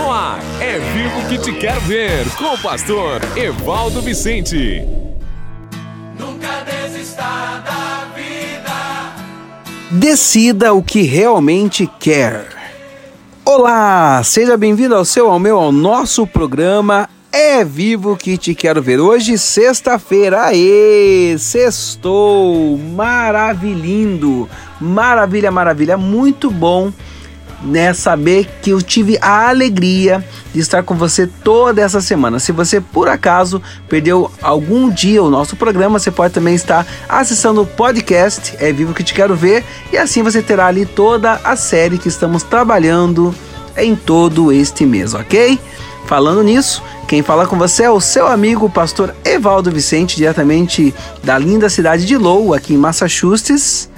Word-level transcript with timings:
No 0.00 0.10
ar, 0.10 0.40
é 0.62 0.78
vivo 0.78 1.28
que 1.28 1.36
te 1.36 1.52
quero 1.52 1.78
ver, 1.82 2.24
com 2.36 2.54
o 2.54 2.58
pastor 2.58 3.20
Evaldo 3.36 4.00
Vicente. 4.00 4.82
Nunca 6.18 6.64
desista 6.64 7.22
da 7.62 8.06
vida. 8.16 9.12
Decida 9.90 10.72
o 10.72 10.82
que 10.82 11.02
realmente 11.02 11.86
quer. 11.98 12.46
Olá, 13.44 14.22
seja 14.24 14.56
bem-vindo 14.56 14.94
ao 14.96 15.04
seu, 15.04 15.30
ao 15.30 15.38
meu, 15.38 15.58
ao 15.58 15.70
nosso 15.70 16.26
programa 16.26 17.06
É 17.30 17.62
Vivo 17.62 18.16
que 18.16 18.38
te 18.38 18.54
quero 18.54 18.80
ver. 18.80 19.00
Hoje, 19.00 19.36
sexta-feira, 19.36 20.46
aê, 20.46 21.36
sextou, 21.38 22.78
maravilhindo, 22.78 24.48
maravilha, 24.80 25.50
maravilha, 25.50 25.98
muito 25.98 26.50
bom 26.50 26.90
né, 27.62 27.92
saber 27.92 28.48
que 28.62 28.70
eu 28.70 28.80
tive 28.80 29.18
a 29.20 29.48
alegria 29.48 30.24
de 30.52 30.60
estar 30.60 30.82
com 30.82 30.94
você 30.94 31.26
toda 31.26 31.80
essa 31.80 32.00
semana. 32.00 32.38
Se 32.38 32.52
você 32.52 32.80
por 32.80 33.08
acaso 33.08 33.62
perdeu 33.88 34.30
algum 34.42 34.90
dia 34.90 35.22
o 35.22 35.30
nosso 35.30 35.56
programa, 35.56 35.98
você 35.98 36.10
pode 36.10 36.34
também 36.34 36.54
estar 36.54 36.86
acessando 37.08 37.62
o 37.62 37.66
podcast 37.66 38.56
É 38.58 38.72
Vivo 38.72 38.94
que 38.94 39.04
te 39.04 39.14
quero 39.14 39.34
ver 39.34 39.64
e 39.92 39.96
assim 39.96 40.22
você 40.22 40.42
terá 40.42 40.66
ali 40.66 40.86
toda 40.86 41.40
a 41.44 41.56
série 41.56 41.98
que 41.98 42.08
estamos 42.08 42.42
trabalhando 42.42 43.34
em 43.76 43.94
todo 43.94 44.52
este 44.52 44.84
mês, 44.84 45.14
ok? 45.14 45.58
Falando 46.06 46.42
nisso, 46.42 46.82
quem 47.06 47.22
fala 47.22 47.46
com 47.46 47.56
você 47.56 47.84
é 47.84 47.90
o 47.90 48.00
seu 48.00 48.26
amigo, 48.26 48.66
o 48.66 48.70
pastor 48.70 49.14
Evaldo 49.24 49.70
Vicente, 49.70 50.16
diretamente 50.16 50.92
da 51.22 51.38
linda 51.38 51.68
cidade 51.68 52.04
de 52.04 52.16
Lowell, 52.16 52.54
aqui 52.54 52.74
em 52.74 52.76
Massachusetts 52.76 53.88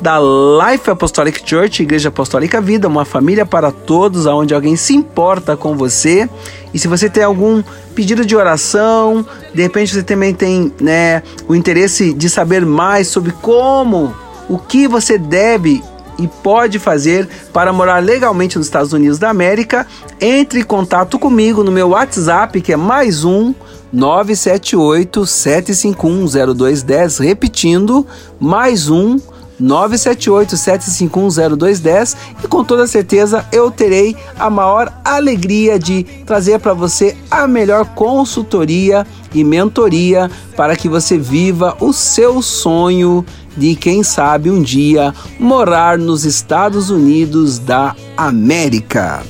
da 0.00 0.18
Life 0.18 0.90
Apostolic 0.90 1.40
Church, 1.48 1.82
Igreja 1.82 2.08
Apostólica 2.08 2.60
Vida, 2.60 2.88
uma 2.88 3.04
família 3.04 3.46
para 3.46 3.70
todos, 3.70 4.26
aonde 4.26 4.54
alguém 4.54 4.76
se 4.76 4.94
importa 4.94 5.56
com 5.56 5.76
você. 5.76 6.28
E 6.72 6.78
se 6.78 6.88
você 6.88 7.08
tem 7.08 7.22
algum 7.22 7.62
pedido 7.94 8.24
de 8.24 8.34
oração, 8.34 9.24
de 9.54 9.62
repente 9.62 9.94
você 9.94 10.02
também 10.02 10.34
tem 10.34 10.72
né, 10.80 11.22
o 11.48 11.54
interesse 11.54 12.12
de 12.12 12.28
saber 12.28 12.66
mais 12.66 13.08
sobre 13.08 13.32
como, 13.32 14.14
o 14.48 14.58
que 14.58 14.88
você 14.88 15.16
deve 15.16 15.82
e 16.18 16.28
pode 16.28 16.78
fazer 16.78 17.28
para 17.52 17.72
morar 17.72 18.02
legalmente 18.02 18.56
nos 18.56 18.66
Estados 18.66 18.92
Unidos 18.92 19.18
da 19.18 19.30
América, 19.30 19.86
entre 20.20 20.60
em 20.60 20.64
contato 20.64 21.18
comigo 21.18 21.64
no 21.64 21.72
meu 21.72 21.88
WhatsApp, 21.88 22.60
que 22.60 22.72
é 22.72 22.76
mais 22.76 23.24
um 23.24 23.54
978 23.92 25.26
751 25.26 26.54
0210, 26.54 27.18
repetindo, 27.18 28.06
mais 28.40 28.88
um 28.88 29.18
978-751-0210 29.60 32.16
e 32.42 32.48
com 32.48 32.64
toda 32.64 32.86
certeza 32.86 33.44
eu 33.52 33.70
terei 33.70 34.16
a 34.38 34.48
maior 34.50 34.92
alegria 35.04 35.78
de 35.78 36.02
trazer 36.26 36.58
para 36.58 36.74
você 36.74 37.16
a 37.30 37.46
melhor 37.46 37.84
consultoria 37.94 39.06
e 39.34 39.44
mentoria 39.44 40.30
para 40.56 40.74
que 40.76 40.88
você 40.88 41.18
viva 41.18 41.76
o 41.80 41.92
seu 41.92 42.40
sonho 42.42 43.24
de 43.56 43.76
quem 43.76 44.02
sabe 44.02 44.50
um 44.50 44.62
dia 44.62 45.14
morar 45.38 45.98
nos 45.98 46.24
Estados 46.24 46.88
Unidos 46.90 47.58
da 47.58 47.94
América. 48.16 49.22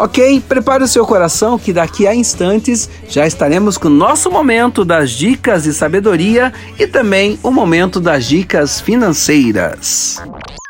Ok? 0.00 0.42
Prepare 0.48 0.82
o 0.82 0.88
seu 0.88 1.04
coração 1.04 1.58
que 1.58 1.74
daqui 1.74 2.06
a 2.06 2.14
instantes 2.14 2.88
já 3.06 3.26
estaremos 3.26 3.76
com 3.76 3.88
o 3.88 3.90
nosso 3.90 4.30
momento 4.30 4.82
das 4.82 5.10
dicas 5.10 5.64
de 5.64 5.74
sabedoria 5.74 6.54
e 6.78 6.86
também 6.86 7.38
o 7.42 7.50
momento 7.50 8.00
das 8.00 8.24
dicas 8.24 8.80
financeiras. 8.80 10.16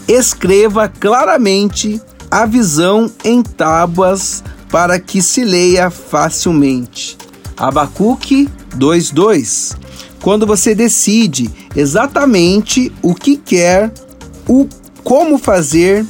escreva 0.07 0.87
claramente 0.87 2.01
a 2.29 2.45
visão 2.45 3.11
em 3.23 3.43
tábuas 3.43 4.43
para 4.69 4.99
que 4.99 5.21
se 5.21 5.43
leia 5.43 5.89
facilmente. 5.89 7.17
Abacuque 7.57 8.49
2:2. 8.75 9.75
Quando 10.21 10.47
você 10.47 10.73
decide 10.73 11.49
exatamente 11.75 12.91
o 13.01 13.13
que 13.13 13.35
quer, 13.35 13.91
o 14.47 14.67
como 15.03 15.37
fazer 15.37 16.05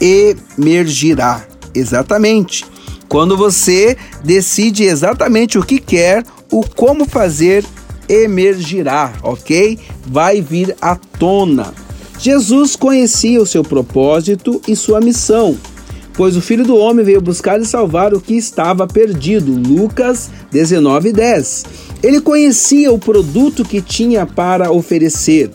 emergirá. 0.00 1.44
Exatamente. 1.74 2.66
Quando 3.12 3.36
você 3.36 3.94
decide 4.24 4.84
exatamente 4.84 5.58
o 5.58 5.62
que 5.62 5.78
quer, 5.78 6.24
o 6.50 6.62
como 6.66 7.04
fazer 7.04 7.62
emergirá, 8.08 9.12
ok? 9.22 9.78
Vai 10.06 10.40
vir 10.40 10.74
à 10.80 10.96
tona. 10.96 11.74
Jesus 12.18 12.74
conhecia 12.74 13.38
o 13.38 13.46
seu 13.46 13.62
propósito 13.62 14.62
e 14.66 14.74
sua 14.74 14.98
missão, 14.98 15.58
pois 16.14 16.38
o 16.38 16.40
Filho 16.40 16.64
do 16.64 16.74
Homem 16.74 17.04
veio 17.04 17.20
buscar 17.20 17.60
e 17.60 17.66
salvar 17.66 18.14
o 18.14 18.20
que 18.20 18.32
estava 18.34 18.86
perdido. 18.86 19.52
Lucas 19.52 20.30
19:10. 20.50 21.66
Ele 22.02 22.18
conhecia 22.18 22.90
o 22.90 22.98
produto 22.98 23.62
que 23.62 23.82
tinha 23.82 24.24
para 24.24 24.72
oferecer. 24.72 25.50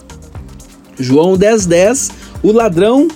João 0.99 1.35
10,10: 1.35 1.65
10, 1.65 2.11
O 2.43 2.51
ladrão 2.51 3.07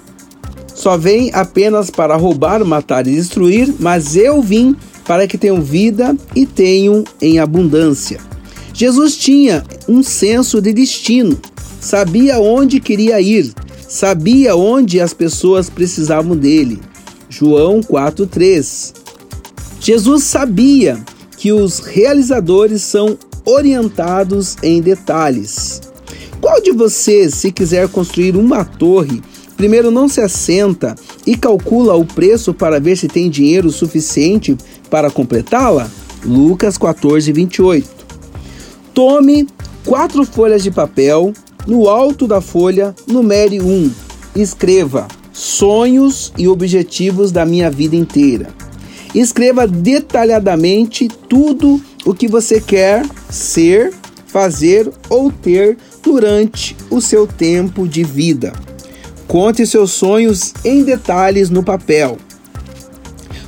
só 0.74 0.98
vem 0.98 1.32
apenas 1.34 1.90
para 1.90 2.16
roubar, 2.16 2.64
matar 2.66 3.08
e 3.08 3.16
destruir, 3.16 3.74
mas 3.80 4.16
eu 4.16 4.42
vim 4.42 4.76
para 5.06 5.28
que 5.28 5.38
tenham 5.38 5.62
vida 5.62 6.16
e 6.36 6.46
tenham 6.46 7.04
em 7.22 7.40
abundância. 7.40 8.20
Jesus 8.74 9.18
tinha 9.18 9.64
um 9.88 10.02
senso 10.02 10.62
de 10.62 10.74
destino, 10.74 11.38
sabia 11.80 12.40
onde 12.40 12.80
queria 12.80 13.20
ir, 13.20 13.54
sabia 13.88 14.56
onde 14.56 15.02
as 15.02 15.14
pessoas 15.14 15.70
precisavam 15.70 16.36
dele. 16.36 16.80
João 17.30 17.82
4:3. 17.82 18.94
Jesus 19.80 20.24
sabia 20.24 21.04
que 21.38 21.52
os 21.52 21.80
realizadores 21.80 22.82
são 22.82 23.18
orientados 23.46 24.56
em 24.62 24.82
detalhes. 24.82 25.82
Qual 26.40 26.62
de 26.62 26.72
vocês, 26.72 27.36
se 27.36 27.52
quiser 27.52 27.88
construir 27.88 28.36
uma 28.36 28.64
torre, 28.64 29.22
primeiro 29.62 29.92
não 29.92 30.10
se 30.10 30.20
assenta 30.20 30.96
e 31.24 31.38
calcula 31.38 31.94
o 31.94 32.04
preço 32.04 32.52
para 32.52 32.80
ver 32.80 32.98
se 32.98 33.08
tem 33.08 33.30
dinheiro 33.30 33.70
suficiente 33.70 34.58
para 34.90 35.12
completá-la? 35.12 35.88
Lucas 36.26 36.80
14, 36.80 37.32
28. 37.32 37.88
Tome 38.92 39.48
quatro 39.86 40.26
folhas 40.26 40.64
de 40.64 40.72
papel, 40.72 41.32
no 41.68 41.88
alto 41.88 42.26
da 42.28 42.42
folha, 42.42 42.96
numere 43.06 43.62
um. 43.62 43.92
Escreva 44.36 45.08
sonhos 45.32 46.34
e 46.36 46.48
objetivos 46.48 47.32
da 47.32 47.46
minha 47.46 47.70
vida 47.70 47.96
inteira. 47.96 48.48
Escreva 49.14 49.68
detalhadamente 49.68 51.08
tudo 51.08 51.80
o 52.04 52.16
que 52.16 52.28
você 52.28 52.60
quer 52.60 53.06
ser, 53.30 53.94
fazer 54.26 54.92
ou 55.08 55.32
ter 55.32 55.78
durante 56.02 56.76
o 56.90 57.00
seu 57.00 57.28
tempo 57.28 57.88
de 57.88 58.04
vida. 58.04 58.54
Conte 59.32 59.66
seus 59.66 59.92
sonhos 59.92 60.54
em 60.62 60.84
detalhes 60.84 61.50
no 61.50 61.64
papel. 61.64 62.18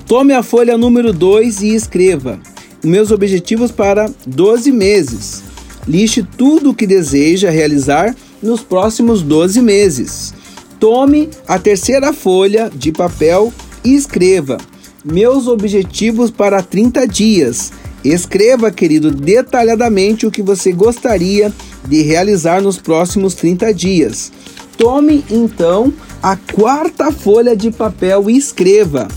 Tome 0.07 0.33
a 0.33 0.41
folha 0.41 0.77
número 0.77 1.11
2 1.11 1.61
e 1.61 1.75
escreva: 1.75 2.39
Meus 2.81 3.11
objetivos 3.11 3.69
para 3.69 4.09
12 4.25 4.71
meses. 4.71 5.43
Liste 5.85 6.23
tudo 6.37 6.69
o 6.69 6.73
que 6.73 6.87
deseja 6.87 7.49
realizar 7.49 8.15
nos 8.41 8.61
próximos 8.61 9.21
12 9.21 9.61
meses. 9.61 10.33
Tome 10.79 11.29
a 11.45 11.59
terceira 11.59 12.13
folha 12.13 12.71
de 12.73 12.93
papel 12.93 13.51
e 13.83 13.93
escreva: 13.93 14.57
Meus 15.03 15.49
objetivos 15.49 16.31
para 16.31 16.63
30 16.63 17.05
dias. 17.05 17.73
Escreva, 18.05 18.71
querido, 18.71 19.11
detalhadamente 19.11 20.25
o 20.25 20.31
que 20.31 20.41
você 20.41 20.71
gostaria 20.71 21.51
de 21.85 22.01
realizar 22.03 22.61
nos 22.61 22.77
próximos 22.77 23.33
30 23.33 23.73
dias. 23.73 24.31
Tome 24.77 25.23
então 25.29 25.93
a 26.21 26.35
quarta 26.35 27.11
folha 27.11 27.55
de 27.55 27.71
papel 27.71 28.29
e 28.29 28.37
escreva: 28.37 29.07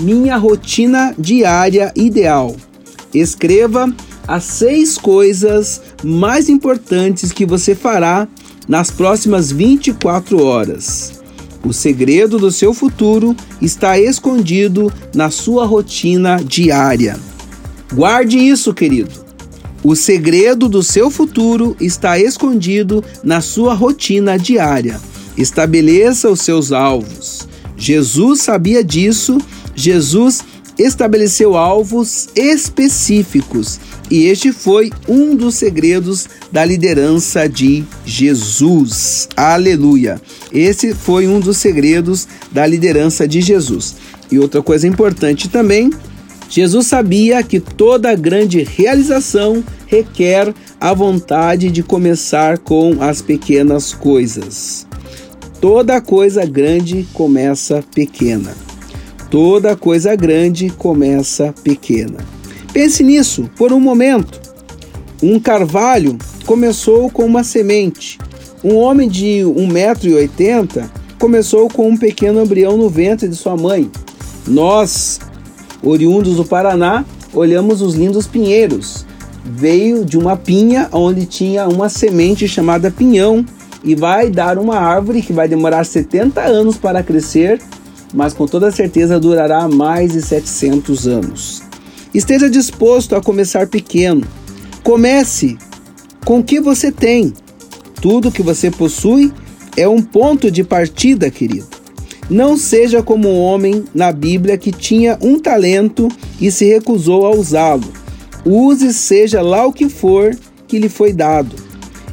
Minha 0.00 0.36
rotina 0.36 1.14
diária 1.18 1.92
ideal. 1.94 2.56
Escreva 3.12 3.92
as 4.26 4.44
seis 4.44 4.96
coisas 4.96 5.82
mais 6.02 6.48
importantes 6.48 7.32
que 7.32 7.44
você 7.44 7.74
fará 7.74 8.26
nas 8.68 8.90
próximas 8.90 9.50
24 9.50 10.42
horas. 10.42 11.20
O 11.64 11.72
segredo 11.72 12.38
do 12.38 12.50
seu 12.50 12.74
futuro 12.74 13.36
está 13.60 13.98
escondido 13.98 14.92
na 15.14 15.30
sua 15.30 15.64
rotina 15.64 16.42
diária. 16.42 17.16
Guarde 17.92 18.38
isso, 18.38 18.72
querido. 18.74 19.31
O 19.84 19.96
segredo 19.96 20.68
do 20.68 20.82
seu 20.82 21.10
futuro 21.10 21.76
está 21.80 22.18
escondido 22.18 23.04
na 23.24 23.40
sua 23.40 23.74
rotina 23.74 24.38
diária. 24.38 25.00
Estabeleça 25.36 26.30
os 26.30 26.40
seus 26.40 26.72
alvos. 26.72 27.48
Jesus 27.76 28.42
sabia 28.42 28.84
disso. 28.84 29.38
Jesus 29.74 30.42
estabeleceu 30.78 31.56
alvos 31.56 32.28
específicos 32.36 33.80
e 34.12 34.26
este 34.26 34.52
foi 34.52 34.90
um 35.08 35.34
dos 35.34 35.54
segredos 35.54 36.28
da 36.52 36.62
liderança 36.66 37.48
de 37.48 37.82
Jesus. 38.04 39.26
Aleluia! 39.34 40.20
Esse 40.52 40.92
foi 40.94 41.26
um 41.26 41.40
dos 41.40 41.56
segredos 41.56 42.28
da 42.50 42.66
liderança 42.66 43.26
de 43.26 43.40
Jesus. 43.40 43.96
E 44.30 44.38
outra 44.38 44.62
coisa 44.62 44.86
importante 44.86 45.48
também 45.48 45.90
Jesus 46.52 46.86
sabia 46.86 47.42
que 47.42 47.58
toda 47.58 48.14
grande 48.14 48.62
realização 48.62 49.64
requer 49.86 50.52
a 50.78 50.92
vontade 50.92 51.70
de 51.70 51.82
começar 51.82 52.58
com 52.58 52.98
as 53.00 53.22
pequenas 53.22 53.94
coisas. 53.94 54.86
Toda 55.62 55.98
coisa 55.98 56.44
grande 56.44 57.08
começa 57.14 57.82
pequena. 57.94 58.54
Toda 59.30 59.74
coisa 59.74 60.14
grande 60.14 60.68
começa 60.68 61.54
pequena. 61.64 62.18
Pense 62.70 63.02
nisso 63.02 63.48
por 63.56 63.72
um 63.72 63.80
momento. 63.80 64.38
Um 65.22 65.40
carvalho 65.40 66.18
começou 66.44 67.08
com 67.08 67.24
uma 67.24 67.42
semente. 67.44 68.18
Um 68.62 68.74
homem 68.74 69.08
de 69.08 69.40
1,80m 69.40 70.86
começou 71.18 71.66
com 71.70 71.88
um 71.88 71.96
pequeno 71.96 72.42
embrião 72.42 72.76
no 72.76 72.90
ventre 72.90 73.26
de 73.26 73.36
sua 73.36 73.56
mãe. 73.56 73.90
Nós, 74.46 75.18
oriundos 75.82 76.36
do 76.36 76.44
Paraná, 76.44 77.04
olhamos 77.34 77.82
os 77.82 77.94
lindos 77.94 78.26
pinheiros. 78.26 79.04
Veio 79.44 80.04
de 80.04 80.16
uma 80.16 80.36
pinha 80.36 80.88
onde 80.92 81.26
tinha 81.26 81.66
uma 81.66 81.88
semente 81.88 82.46
chamada 82.46 82.90
pinhão 82.90 83.44
e 83.82 83.94
vai 83.94 84.30
dar 84.30 84.58
uma 84.58 84.76
árvore 84.76 85.22
que 85.22 85.32
vai 85.32 85.48
demorar 85.48 85.84
70 85.84 86.40
anos 86.40 86.76
para 86.76 87.02
crescer, 87.02 87.60
mas 88.14 88.32
com 88.32 88.46
toda 88.46 88.70
certeza 88.70 89.18
durará 89.18 89.66
mais 89.66 90.12
de 90.12 90.22
700 90.22 91.08
anos. 91.08 91.62
Esteja 92.14 92.48
disposto 92.48 93.16
a 93.16 93.22
começar 93.22 93.66
pequeno. 93.66 94.22
Comece 94.82 95.56
com 96.24 96.38
o 96.38 96.44
que 96.44 96.60
você 96.60 96.92
tem. 96.92 97.32
Tudo 98.00 98.30
que 98.30 98.42
você 98.42 98.70
possui 98.70 99.32
é 99.76 99.88
um 99.88 100.02
ponto 100.02 100.50
de 100.50 100.62
partida, 100.62 101.30
querido. 101.30 101.81
Não 102.30 102.56
seja 102.56 103.02
como 103.02 103.28
um 103.28 103.38
homem 103.40 103.84
na 103.94 104.12
Bíblia 104.12 104.56
que 104.56 104.70
tinha 104.70 105.18
um 105.20 105.38
talento 105.38 106.08
e 106.40 106.50
se 106.50 106.64
recusou 106.64 107.26
a 107.26 107.30
usá-lo. 107.30 107.92
Use 108.44 108.92
seja 108.92 109.40
lá 109.42 109.66
o 109.66 109.72
que 109.72 109.88
for 109.88 110.36
que 110.66 110.78
lhe 110.78 110.88
foi 110.88 111.12
dado, 111.12 111.54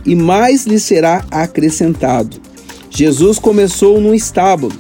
e 0.05 0.15
mais 0.15 0.65
lhe 0.65 0.79
será 0.79 1.25
acrescentado. 1.31 2.37
Jesus 2.89 3.39
começou 3.39 4.01
num 4.01 4.13
estábulo, 4.13 4.73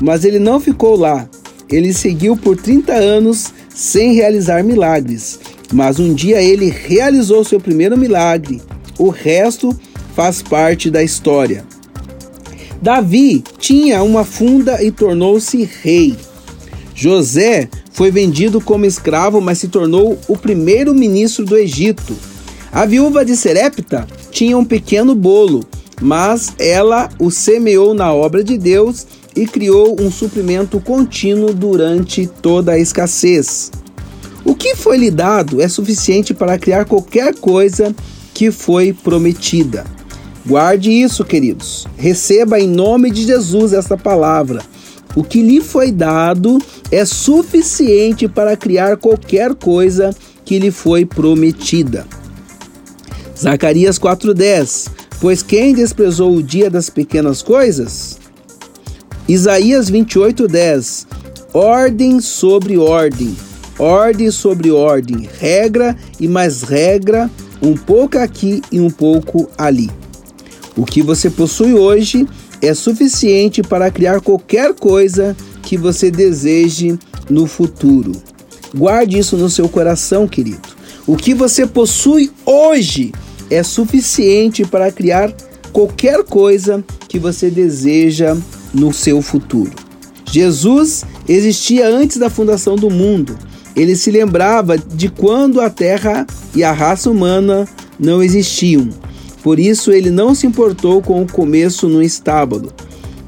mas 0.00 0.24
ele 0.24 0.38
não 0.38 0.60
ficou 0.60 0.96
lá. 0.96 1.28
Ele 1.68 1.92
seguiu 1.92 2.36
por 2.36 2.56
30 2.56 2.92
anos 2.92 3.52
sem 3.74 4.14
realizar 4.14 4.62
milagres, 4.62 5.40
mas 5.72 5.98
um 5.98 6.14
dia 6.14 6.40
ele 6.40 6.70
realizou 6.70 7.42
seu 7.42 7.58
primeiro 7.58 7.98
milagre. 7.98 8.62
O 8.98 9.08
resto 9.08 9.76
faz 10.14 10.40
parte 10.40 10.90
da 10.90 11.02
história. 11.02 11.64
Davi 12.80 13.42
tinha 13.58 14.02
uma 14.02 14.24
funda 14.24 14.82
e 14.82 14.90
tornou-se 14.90 15.68
rei. 15.82 16.16
José 16.94 17.68
foi 17.92 18.10
vendido 18.10 18.60
como 18.60 18.84
escravo, 18.84 19.40
mas 19.40 19.58
se 19.58 19.68
tornou 19.68 20.18
o 20.28 20.36
primeiro 20.36 20.94
ministro 20.94 21.44
do 21.44 21.56
Egito. 21.56 22.14
A 22.72 22.84
viúva 22.84 23.24
de 23.24 23.36
Serepta 23.36 24.06
tinha 24.30 24.58
um 24.58 24.64
pequeno 24.64 25.14
bolo, 25.14 25.64
mas 26.00 26.52
ela 26.58 27.08
o 27.18 27.30
semeou 27.30 27.94
na 27.94 28.12
obra 28.12 28.42
de 28.42 28.58
Deus 28.58 29.06
e 29.36 29.46
criou 29.46 29.96
um 30.00 30.10
suprimento 30.10 30.80
contínuo 30.80 31.54
durante 31.54 32.26
toda 32.26 32.72
a 32.72 32.78
escassez. 32.78 33.70
O 34.44 34.54
que 34.54 34.76
foi 34.76 34.98
lhe 34.98 35.10
dado 35.10 35.62
é 35.62 35.68
suficiente 35.68 36.34
para 36.34 36.58
criar 36.58 36.84
qualquer 36.84 37.34
coisa 37.36 37.94
que 38.34 38.50
foi 38.50 38.92
prometida. 38.92 39.84
Guarde 40.46 40.90
isso, 40.90 41.24
queridos. 41.24 41.86
Receba 41.96 42.60
em 42.60 42.68
nome 42.68 43.10
de 43.10 43.24
Jesus 43.24 43.72
essa 43.72 43.96
palavra. 43.96 44.62
O 45.16 45.24
que 45.24 45.40
lhe 45.40 45.60
foi 45.60 45.90
dado 45.90 46.58
é 46.90 47.04
suficiente 47.04 48.28
para 48.28 48.56
criar 48.56 48.96
qualquer 48.98 49.54
coisa 49.54 50.14
que 50.44 50.58
lhe 50.58 50.70
foi 50.70 51.06
prometida. 51.06 52.06
Zacarias 53.38 53.98
4:10 53.98 54.88
Pois 55.20 55.42
quem 55.42 55.72
desprezou 55.72 56.36
o 56.36 56.42
dia 56.42 56.68
das 56.68 56.90
pequenas 56.90 57.40
coisas? 57.40 58.18
Isaías 59.26 59.90
28:10 59.90 61.06
Ordem 61.54 62.20
sobre 62.20 62.76
ordem, 62.76 63.34
ordem 63.78 64.30
sobre 64.30 64.70
ordem, 64.70 65.28
regra 65.38 65.96
e 66.20 66.28
mais 66.28 66.62
regra, 66.62 67.30
um 67.62 67.74
pouco 67.74 68.18
aqui 68.18 68.60
e 68.70 68.80
um 68.80 68.90
pouco 68.90 69.48
ali. 69.56 69.88
O 70.76 70.84
que 70.84 71.02
você 71.02 71.30
possui 71.30 71.74
hoje 71.74 72.26
é 72.60 72.74
suficiente 72.74 73.62
para 73.62 73.90
criar 73.90 74.20
qualquer 74.20 74.74
coisa 74.74 75.36
que 75.62 75.76
você 75.76 76.10
deseje 76.10 76.98
no 77.30 77.46
futuro. 77.46 78.12
Guarde 78.76 79.18
isso 79.18 79.36
no 79.36 79.48
seu 79.48 79.68
coração, 79.68 80.26
querido. 80.26 80.68
O 81.06 81.16
que 81.16 81.34
você 81.34 81.66
possui 81.66 82.32
hoje 82.44 83.12
é 83.50 83.62
suficiente 83.62 84.64
para 84.64 84.90
criar 84.90 85.32
qualquer 85.72 86.24
coisa 86.24 86.84
que 87.08 87.18
você 87.18 87.50
deseja 87.50 88.36
no 88.72 88.92
seu 88.92 89.22
futuro. 89.22 89.70
Jesus 90.30 91.04
existia 91.28 91.86
antes 91.86 92.16
da 92.16 92.28
fundação 92.28 92.74
do 92.74 92.90
mundo. 92.90 93.38
Ele 93.76 93.94
se 93.94 94.10
lembrava 94.10 94.76
de 94.76 95.08
quando 95.08 95.60
a 95.60 95.70
terra 95.70 96.26
e 96.54 96.64
a 96.64 96.72
raça 96.72 97.10
humana 97.10 97.68
não 97.98 98.22
existiam. 98.22 98.88
Por 99.44 99.60
isso 99.60 99.92
ele 99.92 100.10
não 100.10 100.34
se 100.34 100.46
importou 100.46 101.02
com 101.02 101.22
o 101.22 101.30
começo 101.30 101.86
no 101.86 102.02
estábulo. 102.02 102.72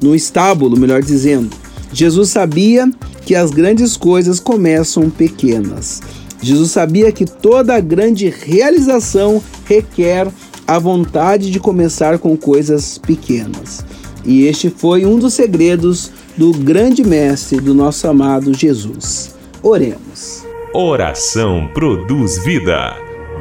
No 0.01 0.15
estábulo, 0.15 0.75
melhor 0.75 1.03
dizendo. 1.03 1.55
Jesus 1.93 2.29
sabia 2.29 2.89
que 3.23 3.35
as 3.35 3.51
grandes 3.51 3.95
coisas 3.95 4.39
começam 4.39 5.11
pequenas. 5.11 6.01
Jesus 6.41 6.71
sabia 6.71 7.11
que 7.11 7.23
toda 7.23 7.79
grande 7.79 8.29
realização 8.29 9.41
requer 9.65 10.27
a 10.67 10.79
vontade 10.79 11.51
de 11.51 11.59
começar 11.59 12.17
com 12.17 12.35
coisas 12.35 12.97
pequenas. 12.97 13.85
E 14.25 14.45
este 14.45 14.71
foi 14.71 15.05
um 15.05 15.19
dos 15.19 15.35
segredos 15.35 16.11
do 16.35 16.51
grande 16.51 17.03
mestre 17.03 17.59
do 17.59 17.75
nosso 17.75 18.07
amado 18.07 18.55
Jesus. 18.55 19.35
Oremos. 19.61 20.43
Oração 20.73 21.69
produz 21.73 22.43
vida. 22.43 22.95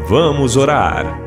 Vamos 0.08 0.56
orar. 0.56 1.25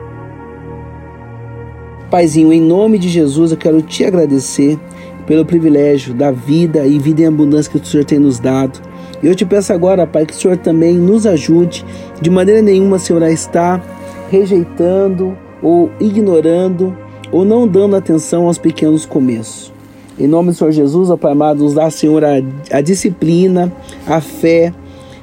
Paizinho, 2.10 2.51
em 2.51 2.62
nome 2.62 2.98
de 2.98 3.08
Jesus, 3.08 3.51
eu 3.51 3.58
quero 3.58 3.82
te 3.82 4.04
agradecer 4.04 4.80
pelo 5.28 5.46
privilégio 5.46 6.13
da 6.13 6.32
vida 6.32 6.86
e 6.88 6.98
vida 6.98 7.22
em 7.22 7.28
abundância 7.28 7.72
que 7.72 7.78
o 7.78 7.86
Senhor 7.86 8.04
tem 8.04 8.18
nos 8.18 8.39
dado. 8.39 8.82
Eu 9.22 9.36
te 9.36 9.46
peço 9.46 9.72
agora, 9.72 10.08
Pai, 10.08 10.25
que 10.25 10.34
o 10.34 10.36
Senhor 10.36 10.58
também 10.58 10.98
nos 10.98 11.28
ajude. 11.28 11.86
De 12.20 12.30
maneira 12.32 12.63
nenhuma, 12.63 12.98
Senhor, 12.98 13.22
a 13.22 13.30
estar 13.30 13.84
rejeitando 14.32 15.38
ou 15.62 15.92
ignorando 16.00 16.98
ou 17.32 17.46
não 17.46 17.68
dando 17.68 17.96
atenção 17.96 18.48
aos 18.48 18.58
pequenos 18.58 19.06
começos. 19.06 19.72
Em 20.18 20.28
nome 20.28 20.50
do 20.50 20.56
Senhor 20.56 20.72
Jesus, 20.72 21.12
ó 21.12 21.16
Pai 21.16 21.34
amado, 21.34 21.63
nos 21.63 21.75
dá, 21.75 21.92
Senhor, 21.92 22.24
a, 22.25 22.42
a 22.72 22.82
disciplina, 22.82 23.72
a 24.08 24.20
fé 24.20 24.74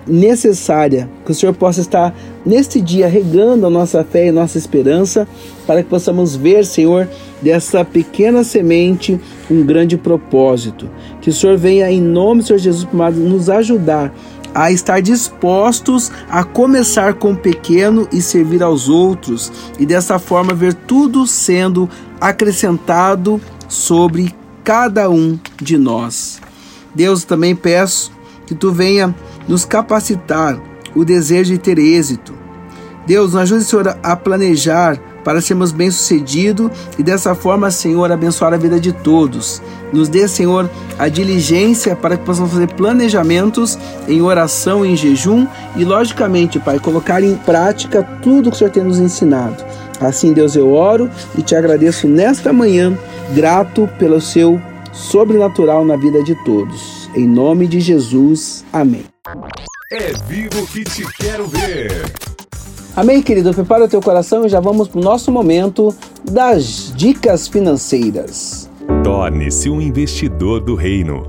necessária, 0.07 1.09
que 1.25 1.33
o 1.33 1.35
Senhor 1.35 1.55
possa 1.55 1.81
estar 1.81 2.15
neste 2.45 2.81
dia 2.81 3.09
regando 3.09 3.67
a 3.67 3.71
nossa 3.71 4.05
fé 4.05 4.29
e 4.29 4.33
nossa 4.33 4.57
esperança, 4.57 5.27
para 5.67 5.83
que 5.83 5.89
possamos 5.89 6.37
ver, 6.37 6.65
Senhor, 6.65 7.09
dessa 7.43 7.85
pequena 7.85 8.45
semente 8.45 9.21
um 9.51 9.65
grande 9.65 9.97
propósito. 9.97 10.89
Que 11.21 11.31
o 11.31 11.33
Senhor 11.33 11.57
venha, 11.57 11.91
em 11.91 12.01
nome 12.01 12.43
do 12.43 12.47
Senhor 12.47 12.59
Jesus, 12.59 12.89
amado, 12.93 13.19
nos 13.19 13.51
ajudar 13.51 14.15
a 14.55 14.73
estar 14.73 15.03
dispostos 15.03 16.11
a 16.31 16.43
começar 16.43 17.13
com 17.15 17.33
o 17.33 17.37
pequeno 17.37 18.09
e 18.11 18.23
servir 18.23 18.63
aos 18.63 18.89
outros, 18.89 19.53
e 19.79 19.85
dessa 19.85 20.19
forma 20.19 20.55
ver 20.55 20.73
tudo 20.73 21.27
sendo 21.27 21.91
acrescentado 22.19 23.39
sobre 23.69 24.35
cada 24.65 25.11
um 25.11 25.39
de 25.61 25.77
nós. 25.77 26.41
Deus, 26.95 27.25
também 27.25 27.55
peço 27.55 28.11
que 28.47 28.55
tu 28.55 28.73
venha 28.73 29.15
nos 29.49 29.65
capacitar 29.65 30.59
o 30.95 31.05
desejo 31.05 31.53
de 31.53 31.59
ter 31.59 31.79
êxito. 31.79 32.35
Deus, 33.07 33.33
nos 33.33 33.43
ajude, 33.43 33.65
Senhor, 33.65 33.97
a 34.03 34.17
planejar 34.17 34.99
para 35.23 35.41
sermos 35.41 35.73
bem-sucedidos 35.73 36.71
e 36.99 37.03
dessa 37.03 37.35
forma, 37.35 37.71
Senhor, 37.71 38.11
abençoar 38.11 38.53
a 38.53 38.57
vida 38.57 38.81
de 38.81 38.93
todos. 38.93 39.63
Nos 39.93 40.09
dê, 40.09 40.27
Senhor, 40.27 40.69
a 40.99 41.09
diligência 41.09 41.95
para 41.95 42.17
que 42.17 42.25
possamos 42.25 42.53
fazer 42.53 42.69
planejamentos 42.75 43.79
em 44.09 44.21
oração, 44.23 44.85
em 44.85 44.97
jejum 44.97 45.47
e, 45.77 45.85
logicamente, 45.85 46.59
Pai, 46.59 46.81
colocar 46.81 47.23
em 47.23 47.37
prática 47.37 48.03
tudo 48.23 48.51
que 48.51 48.57
o 48.57 48.59
Senhor 48.59 48.71
tem 48.71 48.83
nos 48.83 48.99
ensinado. 48.99 49.65
Assim, 50.01 50.33
Deus, 50.33 50.57
eu 50.57 50.73
oro 50.73 51.09
e 51.37 51.43
te 51.43 51.55
agradeço 51.55 52.09
nesta 52.09 52.53
manhã, 52.53 52.97
grato 53.35 53.89
pelo 53.99 54.21
seu 54.21 54.61
sobrenatural 54.93 55.85
na 55.85 55.97
vida 55.97 56.23
de 56.23 56.35
todos. 56.45 57.09
Em 57.15 57.27
nome 57.27 57.67
de 57.67 57.81
Jesus, 57.81 58.65
amém. 58.73 59.16
É 59.91 60.13
vivo 60.29 60.65
que 60.69 60.85
te 60.85 61.05
quero 61.17 61.49
ver. 61.49 61.91
Amém, 62.95 63.21
querido? 63.21 63.53
Prepara 63.53 63.85
o 63.85 63.89
teu 63.89 64.01
coração 64.01 64.47
e 64.47 64.49
já 64.49 64.61
vamos 64.61 64.87
para 64.87 65.01
o 65.01 65.03
nosso 65.03 65.33
momento 65.33 65.93
das 66.31 66.93
dicas 66.95 67.49
financeiras. 67.49 68.71
Torne-se 69.03 69.69
um 69.69 69.81
investidor 69.81 70.61
do 70.61 70.77
reino. 70.77 71.25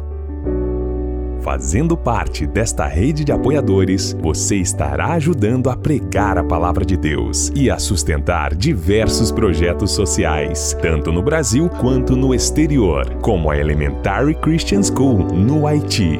Fazendo 1.41 1.97
parte 1.97 2.45
desta 2.45 2.85
rede 2.85 3.23
de 3.23 3.31
apoiadores, 3.31 4.15
você 4.21 4.57
estará 4.57 5.13
ajudando 5.13 5.69
a 5.69 5.75
pregar 5.75 6.37
a 6.37 6.43
palavra 6.43 6.85
de 6.85 6.97
Deus 6.97 7.51
e 7.55 7.69
a 7.71 7.79
sustentar 7.79 8.53
diversos 8.53 9.31
projetos 9.31 9.91
sociais, 9.91 10.77
tanto 10.81 11.11
no 11.11 11.23
Brasil 11.23 11.67
quanto 11.81 12.15
no 12.15 12.35
exterior, 12.35 13.09
como 13.21 13.49
a 13.49 13.57
Elementary 13.57 14.35
Christian 14.35 14.83
School 14.83 15.19
no 15.33 15.65
Haiti. 15.65 16.19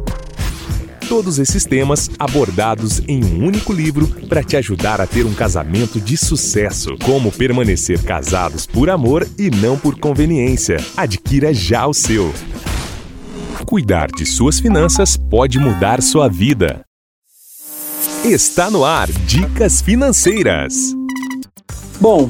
todos 1.11 1.39
esses 1.39 1.65
temas 1.65 2.09
abordados 2.17 3.01
em 3.05 3.21
um 3.21 3.45
único 3.45 3.73
livro 3.73 4.07
para 4.29 4.41
te 4.41 4.55
ajudar 4.55 5.01
a 5.01 5.05
ter 5.05 5.25
um 5.25 5.33
casamento 5.33 5.99
de 5.99 6.15
sucesso. 6.15 6.91
Como 7.03 7.33
permanecer 7.33 8.01
casados 8.01 8.65
por 8.65 8.89
amor 8.89 9.27
e 9.37 9.51
não 9.51 9.77
por 9.77 9.99
conveniência. 9.99 10.77
Adquira 10.95 11.53
já 11.53 11.85
o 11.85 11.93
seu. 11.93 12.33
Cuidar 13.65 14.07
de 14.07 14.25
suas 14.25 14.61
finanças 14.61 15.17
pode 15.17 15.59
mudar 15.59 16.01
sua 16.01 16.29
vida. 16.29 16.79
Está 18.23 18.71
no 18.71 18.85
ar 18.85 19.11
Dicas 19.11 19.81
Financeiras. 19.81 20.95
Bom, 21.99 22.29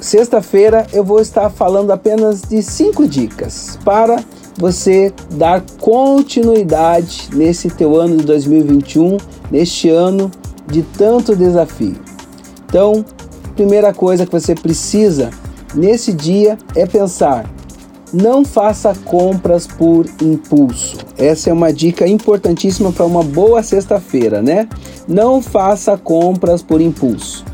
sexta-feira 0.00 0.84
eu 0.92 1.04
vou 1.04 1.20
estar 1.20 1.48
falando 1.48 1.92
apenas 1.92 2.42
de 2.42 2.60
cinco 2.60 3.06
dicas 3.06 3.78
para 3.84 4.16
você 4.60 5.10
dar 5.30 5.64
continuidade 5.80 7.30
nesse 7.32 7.70
teu 7.70 7.96
ano 7.96 8.18
de 8.18 8.24
2021, 8.24 9.16
neste 9.50 9.88
ano 9.88 10.30
de 10.70 10.82
tanto 10.82 11.34
desafio. 11.34 11.96
Então, 12.66 13.02
primeira 13.56 13.94
coisa 13.94 14.26
que 14.26 14.32
você 14.32 14.54
precisa 14.54 15.30
nesse 15.74 16.12
dia 16.12 16.58
é 16.76 16.84
pensar: 16.84 17.50
não 18.12 18.44
faça 18.44 18.94
compras 19.06 19.66
por 19.66 20.06
impulso. 20.20 20.98
Essa 21.16 21.48
é 21.48 21.52
uma 21.54 21.72
dica 21.72 22.06
importantíssima 22.06 22.92
para 22.92 23.06
uma 23.06 23.22
boa 23.22 23.62
sexta-feira, 23.62 24.42
né? 24.42 24.68
Não 25.08 25.40
faça 25.40 25.96
compras 25.96 26.62
por 26.62 26.82
impulso. 26.82 27.46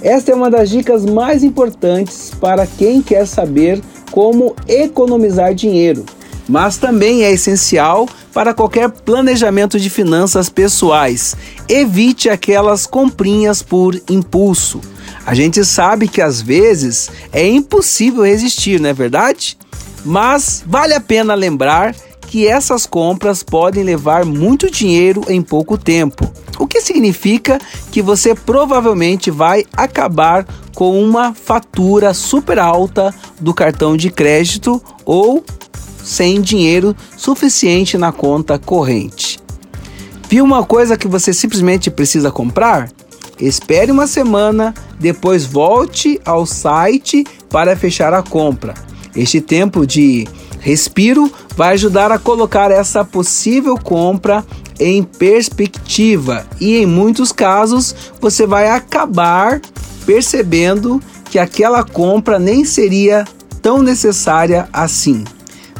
Esta 0.00 0.30
é 0.30 0.34
uma 0.34 0.48
das 0.48 0.70
dicas 0.70 1.04
mais 1.04 1.42
importantes 1.42 2.30
para 2.40 2.66
quem 2.66 3.02
quer 3.02 3.26
saber 3.26 3.82
como 4.12 4.54
economizar 4.68 5.52
dinheiro 5.52 6.04
mas 6.48 6.76
também 6.76 7.24
é 7.24 7.32
essencial 7.32 8.08
para 8.32 8.54
qualquer 8.54 8.90
planejamento 8.90 9.78
de 9.78 9.90
finanças 9.90 10.48
pessoais. 10.48 11.36
Evite 11.68 12.28
aquelas 12.28 12.86
comprinhas 12.86 13.62
por 13.62 14.00
impulso. 14.08 14.80
A 15.24 15.34
gente 15.34 15.64
sabe 15.64 16.06
que 16.06 16.20
às 16.20 16.40
vezes 16.40 17.10
é 17.32 17.46
impossível 17.46 18.22
resistir, 18.22 18.80
não 18.80 18.90
é 18.90 18.92
verdade? 18.92 19.58
Mas 20.04 20.62
vale 20.64 20.94
a 20.94 21.00
pena 21.00 21.34
lembrar 21.34 21.94
que 22.26 22.46
essas 22.46 22.86
compras 22.86 23.42
podem 23.42 23.82
levar 23.82 24.24
muito 24.24 24.70
dinheiro 24.70 25.22
em 25.28 25.40
pouco 25.40 25.78
tempo, 25.78 26.30
o 26.58 26.66
que 26.66 26.80
significa 26.80 27.58
que 27.90 28.02
você 28.02 28.34
provavelmente 28.34 29.30
vai 29.30 29.64
acabar 29.76 30.46
com 30.74 31.02
uma 31.02 31.32
fatura 31.32 32.12
super 32.12 32.58
alta 32.58 33.14
do 33.40 33.54
cartão 33.54 33.96
de 33.96 34.10
crédito 34.10 34.82
ou 35.04 35.44
sem 36.06 36.40
dinheiro 36.40 36.94
suficiente 37.16 37.98
na 37.98 38.12
conta 38.12 38.60
corrente. 38.60 39.40
Viu 40.28 40.44
uma 40.44 40.64
coisa 40.64 40.96
que 40.96 41.08
você 41.08 41.32
simplesmente 41.32 41.90
precisa 41.90 42.30
comprar? 42.30 42.88
Espere 43.40 43.90
uma 43.90 44.06
semana, 44.06 44.72
depois 45.00 45.44
volte 45.44 46.20
ao 46.24 46.46
site 46.46 47.24
para 47.50 47.76
fechar 47.76 48.14
a 48.14 48.22
compra. 48.22 48.74
Este 49.16 49.40
tempo 49.40 49.84
de 49.84 50.28
respiro 50.60 51.30
vai 51.56 51.74
ajudar 51.74 52.12
a 52.12 52.18
colocar 52.18 52.70
essa 52.70 53.04
possível 53.04 53.76
compra 53.76 54.44
em 54.78 55.02
perspectiva 55.02 56.46
e 56.60 56.76
em 56.76 56.86
muitos 56.86 57.32
casos 57.32 57.94
você 58.20 58.46
vai 58.46 58.68
acabar 58.68 59.60
percebendo 60.04 61.02
que 61.30 61.38
aquela 61.38 61.82
compra 61.82 62.38
nem 62.38 62.64
seria 62.64 63.24
tão 63.60 63.82
necessária 63.82 64.68
assim. 64.72 65.24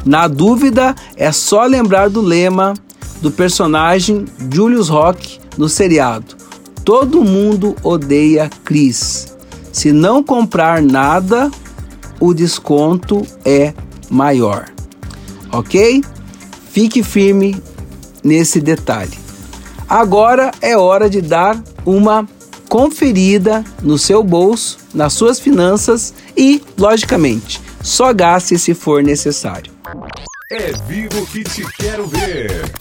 Na 0.05 0.27
dúvida, 0.27 0.95
é 1.15 1.31
só 1.31 1.65
lembrar 1.65 2.09
do 2.09 2.21
lema 2.21 2.73
do 3.21 3.31
personagem 3.31 4.25
Julius 4.51 4.89
Rock 4.89 5.39
no 5.57 5.67
seriado. 5.67 6.35
Todo 6.83 7.23
mundo 7.23 7.75
odeia 7.83 8.49
Chris. 8.63 9.35
Se 9.71 9.91
não 9.91 10.23
comprar 10.23 10.81
nada, 10.81 11.51
o 12.19 12.33
desconto 12.33 13.25
é 13.43 13.73
maior. 14.09 14.65
Ok? 15.51 16.03
Fique 16.71 17.03
firme 17.03 17.61
nesse 18.23 18.59
detalhe. 18.59 19.17
Agora 19.87 20.51
é 20.61 20.77
hora 20.77 21.09
de 21.09 21.21
dar 21.21 21.61
uma 21.85 22.27
conferida 22.67 23.63
no 23.81 23.97
seu 23.97 24.23
bolso, 24.23 24.77
nas 24.93 25.13
suas 25.13 25.39
finanças 25.39 26.13
e, 26.35 26.61
logicamente, 26.77 27.61
só 27.81 28.13
gaste 28.13 28.57
se 28.59 28.73
for 28.73 29.01
necessário. 29.01 29.76
É 30.49 30.71
vivo 30.87 31.27
que 31.27 31.43
te 31.43 31.61
quero 31.73 32.07
ver. 32.07 32.71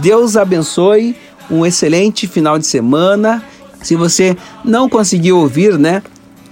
Deus 0.00 0.36
abençoe, 0.36 1.16
um 1.48 1.64
excelente 1.64 2.26
final 2.26 2.58
de 2.58 2.66
semana. 2.66 3.44
Se 3.80 3.94
você 3.94 4.36
não 4.64 4.88
conseguiu 4.88 5.38
ouvir, 5.38 5.78
né, 5.78 6.02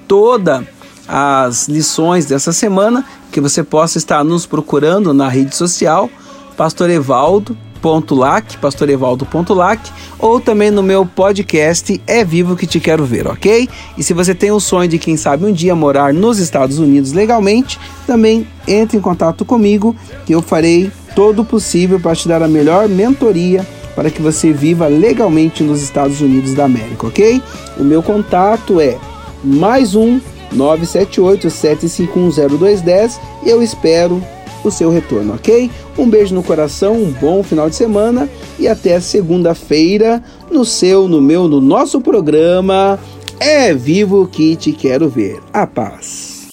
toda 0.07 0.65
as 1.09 1.67
lições 1.67 2.25
dessa 2.25 2.53
semana, 2.53 3.05
que 3.33 3.41
você 3.41 3.65
possa 3.65 3.99
estar 3.99 4.23
nos 4.23 4.47
procurando 4.47 5.13
na 5.13 5.29
rede 5.29 5.57
social, 5.57 6.09
Pastor 6.57 6.89
Evaldo 6.89 7.59
pastorevaldo.lac, 7.83 8.57
pastorevaldo.lac, 8.59 9.93
ou 10.19 10.41
também 10.41 10.71
no 10.71 10.83
meu 10.83 11.05
podcast 11.05 12.01
É 12.07 12.25
Vivo 12.25 12.55
Que 12.55 12.67
Te 12.67 12.79
Quero 12.79 13.05
Ver, 13.05 13.27
ok? 13.27 13.69
E 13.99 14.03
se 14.03 14.15
você 14.15 14.35
tem 14.35 14.53
o 14.53 14.61
sonho 14.61 14.89
de, 14.89 14.99
quem 14.99 15.17
sabe, 15.17 15.45
um 15.45 15.53
dia 15.53 15.75
morar 15.75 16.15
nos 16.15 16.39
Estados 16.39 16.79
Unidos 16.79 17.13
legalmente, 17.13 17.79
também 18.07 18.47
entre 18.69 18.97
em 18.97 19.01
contato 19.01 19.45
comigo, 19.45 19.97
que 20.25 20.33
eu 20.33 20.41
farei 20.41 20.91
todo 21.17 21.43
o 21.43 21.45
possível 21.45 21.99
para 21.99 22.15
te 22.15 22.29
dar 22.29 22.43
a 22.43 22.49
melhor 22.49 22.89
mentoria 22.89 23.67
para 23.97 24.11
que 24.11 24.23
você 24.23 24.53
viva 24.53 24.87
legalmente 24.87 25.63
nos 25.63 25.83
Estados 25.83 26.21
Unidos 26.21 26.55
da 26.55 26.65
América, 26.65 27.09
ok? 27.09 27.43
O 27.79 27.85
meu 27.85 28.03
contato 28.03 28.81
é 28.81 28.97
mais 29.45 29.95
um 29.95 30.19
978 30.53 31.51
751 31.51 32.59
0210 32.59 33.21
e 33.45 33.51
eu 33.51 33.63
espero 33.63 34.23
o 34.65 34.71
seu 34.71 34.91
retorno, 34.91 35.35
ok? 35.35 35.71
Um 35.99 36.09
beijo 36.09 36.35
no 36.35 36.43
coração, 36.43 36.95
um 36.95 37.11
bom 37.11 37.43
final 37.43 37.69
de 37.69 37.77
semana 37.77 38.29
e 38.59 38.69
até 38.69 39.01
segunda-feira 39.01 40.23
no 40.51 40.65
seu, 40.65 41.09
no 41.09 41.21
meu, 41.21 41.49
no 41.49 41.61
nosso 41.61 42.01
programa 42.01 42.99
É 43.41 43.75
Vivo 43.75 44.27
que 44.27 44.57
Te 44.57 44.73
Quero 44.73 45.09
Ver. 45.09 45.41
A 45.53 45.67
paz. 45.67 46.49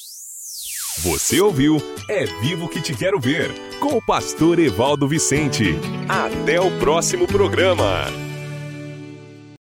Você 1.04 1.40
ouviu 1.40 1.82
É 2.10 2.26
Vivo 2.42 2.68
que 2.68 2.82
Te 2.82 2.94
Quero 2.94 3.20
Ver 3.20 3.54
com 3.80 3.98
o 3.98 4.02
pastor 4.02 4.60
Evaldo 4.60 5.08
Vicente. 5.08 5.76
Até 6.08 6.60
o 6.60 6.70
próximo 6.80 7.26
programa. 7.26 8.29